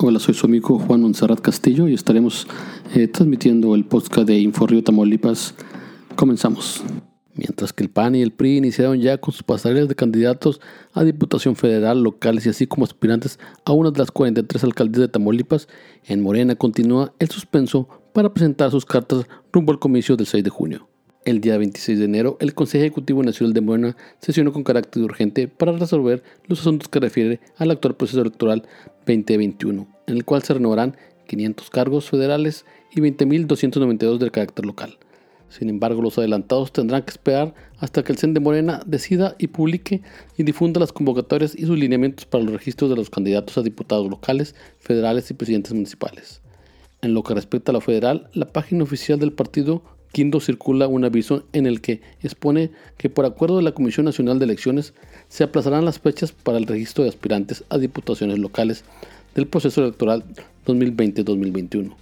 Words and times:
Hola, 0.00 0.20
soy 0.20 0.32
su 0.34 0.46
amigo 0.46 0.78
Juan 0.78 1.00
Monserrat 1.00 1.40
Castillo 1.40 1.88
y 1.88 1.94
estaremos 1.94 2.46
eh, 2.94 3.08
transmitiendo 3.08 3.74
el 3.74 3.84
podcast 3.84 4.28
de 4.28 4.38
Inforrio 4.38 4.84
Tamaulipas. 4.84 5.56
Comenzamos. 6.14 6.84
Mientras 7.34 7.72
que 7.72 7.82
el 7.82 7.90
PAN 7.90 8.14
y 8.14 8.22
el 8.22 8.30
PRI 8.30 8.58
iniciaron 8.58 9.00
ya 9.00 9.18
con 9.18 9.34
sus 9.34 9.42
pasarelas 9.42 9.88
de 9.88 9.96
candidatos 9.96 10.60
a 10.92 11.02
Diputación 11.02 11.56
Federal, 11.56 12.00
locales 12.00 12.46
y 12.46 12.50
así 12.50 12.68
como 12.68 12.84
aspirantes 12.84 13.40
a 13.64 13.72
una 13.72 13.90
de 13.90 13.98
las 13.98 14.12
43 14.12 14.62
alcaldías 14.62 15.00
de 15.00 15.08
Tamaulipas, 15.08 15.66
en 16.04 16.22
Morena 16.22 16.54
continúa 16.54 17.12
el 17.18 17.28
suspenso 17.30 17.88
para 18.12 18.32
presentar 18.32 18.70
sus 18.70 18.86
cartas 18.86 19.26
rumbo 19.52 19.72
al 19.72 19.80
comicio 19.80 20.14
del 20.14 20.28
6 20.28 20.44
de 20.44 20.50
junio. 20.50 20.88
El 21.28 21.42
día 21.42 21.58
26 21.58 21.98
de 21.98 22.06
enero, 22.06 22.38
el 22.40 22.54
Consejo 22.54 22.84
Ejecutivo 22.84 23.22
Nacional 23.22 23.52
de 23.52 23.60
Morena 23.60 23.96
sesionó 24.18 24.50
con 24.50 24.64
carácter 24.64 25.02
urgente 25.02 25.46
para 25.46 25.72
resolver 25.72 26.22
los 26.46 26.60
asuntos 26.60 26.88
que 26.88 27.00
refiere 27.00 27.38
al 27.58 27.70
actual 27.70 27.96
proceso 27.96 28.22
electoral 28.22 28.62
2021, 29.06 29.86
en 30.06 30.16
el 30.16 30.24
cual 30.24 30.42
se 30.42 30.54
renovarán 30.54 30.96
500 31.26 31.68
cargos 31.68 32.08
federales 32.08 32.64
y 32.92 33.02
20.292 33.02 34.16
del 34.16 34.30
carácter 34.30 34.64
local. 34.64 34.96
Sin 35.50 35.68
embargo, 35.68 36.00
los 36.00 36.16
adelantados 36.16 36.72
tendrán 36.72 37.02
que 37.02 37.10
esperar 37.10 37.52
hasta 37.76 38.02
que 38.02 38.12
el 38.12 38.16
CEN 38.16 38.32
de 38.32 38.40
Morena 38.40 38.80
decida 38.86 39.36
y 39.38 39.48
publique 39.48 40.00
y 40.38 40.44
difunda 40.44 40.80
las 40.80 40.94
convocatorias 40.94 41.54
y 41.54 41.66
sus 41.66 41.78
lineamientos 41.78 42.24
para 42.24 42.42
los 42.42 42.54
registros 42.54 42.88
de 42.88 42.96
los 42.96 43.10
candidatos 43.10 43.58
a 43.58 43.62
diputados 43.62 44.08
locales, 44.08 44.54
federales 44.78 45.30
y 45.30 45.34
presidentes 45.34 45.74
municipales. 45.74 46.40
En 47.02 47.12
lo 47.12 47.22
que 47.22 47.34
respecta 47.34 47.70
a 47.70 47.74
lo 47.74 47.82
federal, 47.82 48.30
la 48.32 48.50
página 48.50 48.82
oficial 48.82 49.18
del 49.18 49.34
partido 49.34 49.97
Quinto 50.12 50.40
circula 50.40 50.88
un 50.88 51.04
aviso 51.04 51.44
en 51.52 51.66
el 51.66 51.80
que 51.80 52.00
expone 52.22 52.70
que 52.96 53.10
por 53.10 53.24
acuerdo 53.26 53.58
de 53.58 53.62
la 53.62 53.72
Comisión 53.72 54.06
Nacional 54.06 54.38
de 54.38 54.46
Elecciones 54.46 54.94
se 55.28 55.44
aplazarán 55.44 55.84
las 55.84 55.98
fechas 55.98 56.32
para 56.32 56.58
el 56.58 56.66
registro 56.66 57.04
de 57.04 57.10
aspirantes 57.10 57.64
a 57.68 57.78
diputaciones 57.78 58.38
locales 58.38 58.84
del 59.34 59.46
proceso 59.46 59.82
electoral 59.82 60.24
2020-2021. 60.66 61.94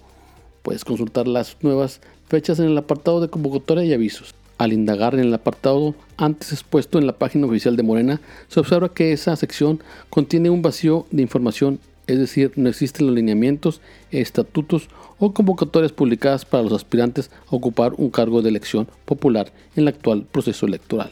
Puedes 0.63 0.85
consultar 0.85 1.29
las 1.29 1.57
nuevas 1.63 2.01
fechas 2.29 2.59
en 2.59 2.67
el 2.67 2.79
apartado 2.79 3.21
de 3.21 3.29
convocatoria 3.29 3.85
y 3.85 3.93
avisos. 3.93 4.35
Al 4.59 4.73
indagar 4.73 5.15
en 5.15 5.21
el 5.21 5.35
apartado 5.35 5.95
antes 6.17 6.53
expuesto 6.53 6.99
en 6.99 7.07
la 7.07 7.19
página 7.19 7.47
oficial 7.47 7.77
de 7.77 7.83
Morena, 7.83 8.21
se 8.49 8.61
observa 8.61 8.93
que 8.93 9.13
esa 9.13 9.37
sección 9.37 9.81
contiene 10.09 10.49
un 10.49 10.63
vacío 10.63 11.07
de 11.11 11.23
información, 11.23 11.79
es 12.07 12.19
decir, 12.19 12.53
no 12.57 12.69
existen 12.69 13.07
los 13.07 13.17
lineamientos, 13.17 13.81
estatutos 14.11 14.89
o 15.19 15.33
convocatorias 15.33 15.93
publicadas 15.93 16.45
para 16.45 16.63
los 16.63 16.73
aspirantes 16.73 17.31
a 17.47 17.57
ocupar 17.57 17.95
un 17.97 18.11
cargo 18.11 18.43
de 18.43 18.49
elección 18.49 18.89
popular 19.05 19.53
en 19.75 19.83
el 19.83 19.89
actual 19.89 20.25
proceso 20.31 20.67
electoral. 20.67 21.11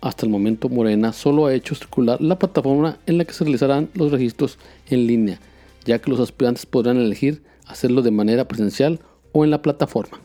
Hasta 0.00 0.26
el 0.26 0.30
momento 0.30 0.68
Morena 0.68 1.12
solo 1.12 1.46
ha 1.46 1.54
hecho 1.54 1.74
circular 1.74 2.20
la 2.20 2.38
plataforma 2.38 2.98
en 3.06 3.18
la 3.18 3.24
que 3.24 3.32
se 3.32 3.44
realizarán 3.44 3.88
los 3.94 4.12
registros 4.12 4.58
en 4.88 5.06
línea, 5.06 5.40
ya 5.84 5.98
que 5.98 6.10
los 6.10 6.20
aspirantes 6.20 6.66
podrán 6.66 6.98
elegir 6.98 7.42
hacerlo 7.66 8.02
de 8.02 8.12
manera 8.12 8.46
presencial 8.46 9.00
o 9.32 9.44
en 9.44 9.50
la 9.50 9.60
plataforma. 9.60 10.20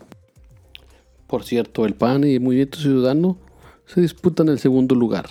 Por 1.26 1.42
cierto, 1.42 1.86
el 1.86 1.94
PAN 1.94 2.24
y 2.24 2.34
el 2.34 2.40
Movimiento 2.40 2.78
Ciudadano 2.78 3.38
se 3.86 4.00
disputan 4.00 4.48
el 4.48 4.60
segundo 4.60 4.94
lugar. 4.94 5.26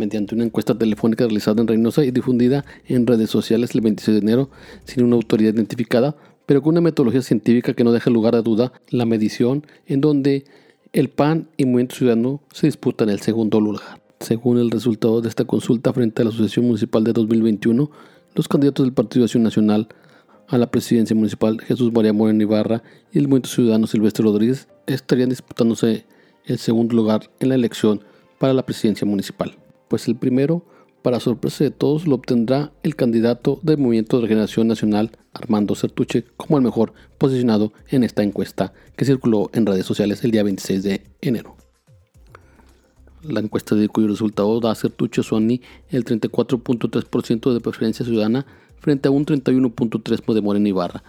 Mediante 0.00 0.34
una 0.34 0.44
encuesta 0.44 0.78
telefónica 0.78 1.24
realizada 1.24 1.60
en 1.60 1.68
Reynosa 1.68 2.02
y 2.06 2.10
difundida 2.10 2.64
en 2.86 3.06
redes 3.06 3.28
sociales 3.28 3.74
el 3.74 3.82
26 3.82 4.14
de 4.14 4.20
enero 4.22 4.50
sin 4.84 5.04
una 5.04 5.16
autoridad 5.16 5.52
identificada, 5.52 6.16
pero 6.46 6.62
con 6.62 6.72
una 6.72 6.80
metodología 6.80 7.20
científica 7.20 7.74
que 7.74 7.84
no 7.84 7.92
deja 7.92 8.08
lugar 8.08 8.34
a 8.34 8.40
duda, 8.40 8.72
la 8.88 9.04
medición 9.04 9.66
en 9.86 10.00
donde 10.00 10.46
el 10.94 11.10
PAN 11.10 11.50
y 11.58 11.66
Movimiento 11.66 11.96
Ciudadano 11.96 12.40
se 12.50 12.66
disputan 12.66 13.10
el 13.10 13.20
segundo 13.20 13.60
lugar. 13.60 14.00
Según 14.20 14.56
el 14.56 14.70
resultado 14.70 15.20
de 15.20 15.28
esta 15.28 15.44
consulta 15.44 15.92
frente 15.92 16.22
a 16.22 16.24
la 16.24 16.30
Asociación 16.30 16.64
Municipal 16.64 17.04
de 17.04 17.12
2021, 17.12 17.90
los 18.34 18.48
candidatos 18.48 18.86
del 18.86 18.94
Partido 18.94 19.26
Acción 19.26 19.42
Nacional 19.42 19.88
a 20.48 20.56
la 20.56 20.70
presidencia 20.70 21.14
municipal 21.14 21.60
Jesús 21.60 21.92
María 21.92 22.14
Moreno 22.14 22.42
Ibarra 22.42 22.82
y 23.12 23.18
el 23.18 23.24
Movimiento 23.24 23.50
Ciudadano 23.50 23.86
Silvestre 23.86 24.24
Rodríguez 24.24 24.66
estarían 24.86 25.28
disputándose 25.28 26.06
el 26.46 26.58
segundo 26.58 26.96
lugar 26.96 27.30
en 27.38 27.50
la 27.50 27.54
elección 27.54 28.02
para 28.38 28.54
la 28.54 28.64
presidencia 28.64 29.06
municipal. 29.06 29.59
Pues 29.90 30.06
el 30.06 30.14
primero, 30.14 30.64
para 31.02 31.18
sorpresa 31.18 31.64
de 31.64 31.72
todos, 31.72 32.06
lo 32.06 32.14
obtendrá 32.14 32.70
el 32.84 32.94
candidato 32.94 33.58
del 33.64 33.78
Movimiento 33.78 34.16
de 34.16 34.22
Regeneración 34.22 34.68
Nacional, 34.68 35.10
Armando 35.32 35.74
Certuche, 35.74 36.26
como 36.36 36.58
el 36.58 36.62
mejor 36.62 36.92
posicionado 37.18 37.72
en 37.88 38.04
esta 38.04 38.22
encuesta 38.22 38.72
que 38.94 39.04
circuló 39.04 39.50
en 39.52 39.66
redes 39.66 39.84
sociales 39.84 40.22
el 40.22 40.30
día 40.30 40.44
26 40.44 40.84
de 40.84 41.02
enero. 41.20 41.56
La 43.24 43.40
encuesta 43.40 43.74
de 43.74 43.88
cuyo 43.88 44.06
resultado 44.06 44.60
da 44.60 44.70
a 44.70 44.74
Certuche 44.76 45.24
Suani 45.24 45.60
el 45.88 46.04
34.3% 46.04 47.52
de 47.52 47.60
preferencia 47.60 48.06
ciudadana 48.06 48.46
frente 48.78 49.08
a 49.08 49.10
un 49.10 49.26
31.3% 49.26 50.34
de 50.34 50.40
Morena 50.40 50.68
Ibarra 50.68 51.02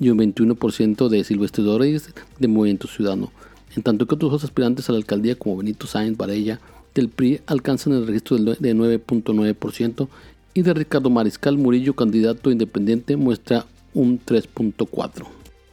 y 0.00 0.08
un 0.08 0.18
21% 0.18 1.08
de 1.08 1.22
Silvestre 1.22 1.62
Dórez 1.62 2.12
de 2.40 2.48
Movimiento 2.48 2.88
Ciudadano, 2.88 3.30
en 3.76 3.84
tanto 3.84 4.08
que 4.08 4.16
otros 4.16 4.42
aspirantes 4.42 4.88
a 4.88 4.92
la 4.92 4.98
alcaldía 4.98 5.38
como 5.38 5.56
Benito 5.56 5.86
Sáenz 5.86 6.16
Varella 6.16 6.58
del 6.94 7.08
PRI 7.08 7.40
alcanzan 7.46 7.92
el 7.92 8.06
registro 8.06 8.36
de 8.36 8.74
9.9% 8.74 10.08
y 10.54 10.62
de 10.62 10.74
Ricardo 10.74 11.10
Mariscal 11.10 11.58
Murillo, 11.58 11.94
candidato 11.94 12.50
independiente, 12.50 13.16
muestra 13.16 13.66
un 13.92 14.20
3.4%. 14.24 15.26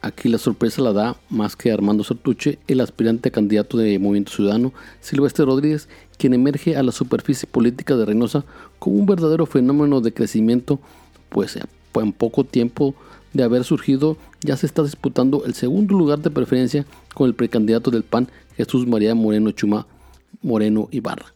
Aquí 0.04 0.28
la 0.28 0.38
sorpresa 0.38 0.82
la 0.82 0.92
da 0.92 1.16
más 1.30 1.54
que 1.54 1.70
Armando 1.70 2.02
Sartuche, 2.02 2.58
el 2.66 2.80
aspirante 2.80 3.30
candidato 3.30 3.78
de 3.78 4.00
Movimiento 4.00 4.32
Ciudadano, 4.32 4.72
Silvestre 5.00 5.44
Rodríguez, 5.44 5.88
quien 6.18 6.34
emerge 6.34 6.76
a 6.76 6.82
la 6.82 6.90
superficie 6.90 7.48
política 7.48 7.96
de 7.96 8.04
Reynosa 8.04 8.44
como 8.80 8.96
un 8.96 9.06
verdadero 9.06 9.46
fenómeno 9.46 10.00
de 10.00 10.12
crecimiento 10.12 10.80
pues 11.28 11.56
en 11.94 12.12
poco 12.12 12.42
tiempo 12.42 12.96
de 13.32 13.44
haber 13.44 13.62
surgido 13.62 14.16
ya 14.40 14.56
se 14.56 14.66
está 14.66 14.82
disputando 14.82 15.44
el 15.44 15.54
segundo 15.54 15.96
lugar 15.96 16.18
de 16.18 16.30
preferencia 16.30 16.84
con 17.14 17.28
el 17.28 17.34
precandidato 17.34 17.90
del 17.90 18.02
PAN 18.02 18.28
Jesús 18.56 18.86
María 18.86 19.14
Moreno 19.14 19.52
Chuma 19.52 19.86
Moreno 20.42 20.88
Ibarra. 20.90 21.34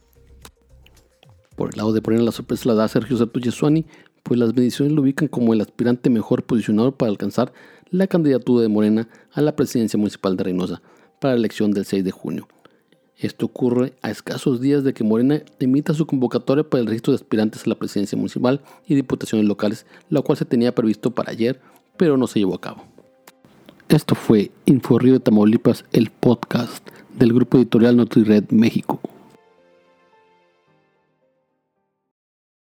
Por 1.55 1.71
el 1.71 1.77
lado 1.77 1.93
de 1.93 2.01
poner 2.01 2.21
la 2.21 2.31
sorpresa 2.31 2.69
la 2.69 2.75
da 2.75 2.87
Sergio 2.87 3.17
Sartuche 3.17 3.51
Suani, 3.51 3.85
pues 4.23 4.39
las 4.39 4.53
mediciones 4.53 4.93
lo 4.93 5.01
ubican 5.01 5.27
como 5.27 5.53
el 5.53 5.61
aspirante 5.61 6.09
mejor 6.09 6.43
posicionado 6.43 6.95
para 6.95 7.09
alcanzar 7.09 7.53
la 7.89 8.07
candidatura 8.07 8.61
de 8.61 8.67
Morena 8.67 9.07
a 9.31 9.41
la 9.41 9.55
presidencia 9.55 9.97
municipal 9.97 10.35
de 10.35 10.43
Reynosa 10.43 10.81
para 11.19 11.33
la 11.33 11.39
elección 11.39 11.71
del 11.71 11.85
6 11.85 12.03
de 12.03 12.11
junio. 12.11 12.47
Esto 13.17 13.47
ocurre 13.47 13.93
a 14.03 14.11
escasos 14.11 14.61
días 14.61 14.83
de 14.83 14.93
que 14.93 15.03
Morena 15.03 15.41
emita 15.59 15.93
su 15.93 16.05
convocatoria 16.05 16.63
para 16.63 16.81
el 16.81 16.87
registro 16.87 17.13
de 17.13 17.15
aspirantes 17.15 17.65
a 17.65 17.69
la 17.69 17.75
presidencia 17.75 18.15
municipal 18.17 18.61
y 18.85 18.93
diputaciones 18.93 19.47
locales, 19.47 19.87
la 20.09 20.21
cual 20.21 20.37
se 20.37 20.45
tenía 20.45 20.75
previsto 20.75 21.11
para 21.11 21.31
ayer, 21.31 21.59
pero 21.97 22.17
no 22.17 22.27
se 22.27 22.39
llevó 22.39 22.53
a 22.55 22.61
cabo. 22.61 22.96
Esto 23.89 24.15
fue 24.15 24.51
Info 24.65 24.99
de 24.99 25.19
Tamaulipas, 25.21 25.85
el 25.93 26.09
podcast 26.09 26.85
del 27.17 27.31
grupo 27.31 27.57
editorial 27.57 27.95
NutriRed 27.95 28.51
México. 28.51 28.99